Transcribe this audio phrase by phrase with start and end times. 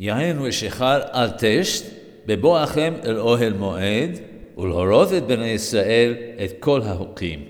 [0.00, 1.84] יען ושיכל אל תשת,
[2.26, 4.10] בבואכם אל אוהל מועד,
[4.58, 7.40] ולהורות את בני ישראל את כל החוקים.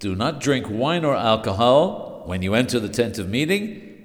[0.00, 3.62] Do not drink wine or alcohol when you enter the tent of meeting,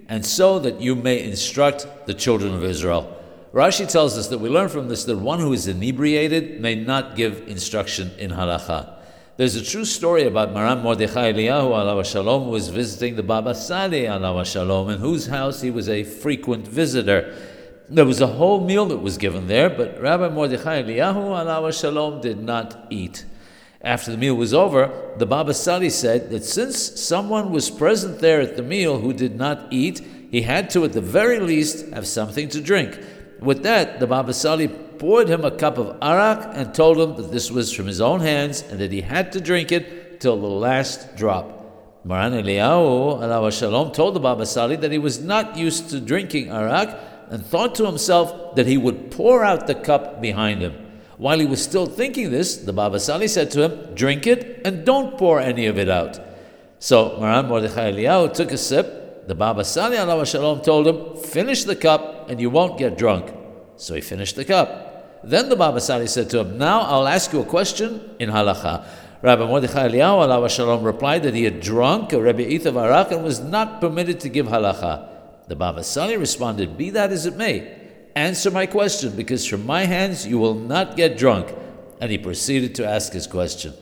[0.07, 3.05] and so that you may instruct the children of Israel.
[3.53, 7.15] Rashi tells us that we learn from this that one who is inebriated may not
[7.15, 8.93] give instruction in halacha.
[9.37, 13.55] There's a true story about Maran Mordechai Eliyahu alav shalom, who was visiting the Baba
[13.55, 17.33] Sali alav shalom, in whose house he was a frequent visitor.
[17.91, 22.21] There was a whole meal that was given there, but Rabbi Mordechai Eliyahu alav shalom
[22.21, 23.25] did not eat.
[23.81, 28.41] After the meal was over, the Baba Sali said that since someone was present there
[28.41, 32.05] at the meal who did not eat, he had to, at the very least, have
[32.05, 32.99] something to drink.
[33.39, 37.31] With that, the Baba Sali poured him a cup of arak and told him that
[37.31, 40.45] this was from his own hands and that he had to drink it till the
[40.45, 41.55] last drop.
[42.05, 46.51] Maran Eliyahu, alav shalom, told the Baba Sali that he was not used to drinking
[46.51, 50.73] arak and thought to himself that he would pour out the cup behind him.
[51.17, 54.85] While he was still thinking this, the Baba Sali said to him, Drink it and
[54.85, 56.19] don't pour any of it out.
[56.79, 59.27] So Maran Mordechai Eliyahu took a sip.
[59.27, 63.31] The Baba Sali Shalom told him, Finish the cup and you won't get drunk.
[63.75, 65.21] So he finished the cup.
[65.23, 68.85] Then the Baba Sali said to him, Now I'll ask you a question in halacha.
[69.21, 73.41] Rabbi Mordechai Eliyahu Shalom replied that he had drunk a revi'it of Arak and was
[73.41, 75.18] not permitted to give halacha.
[75.49, 77.75] The Sali responded, Be that as it may,
[78.15, 81.53] answer my question, because from my hands you will not get drunk.
[81.99, 83.73] And he proceeded to ask his question.